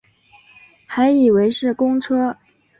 [0.87, 2.35] 还以为是公车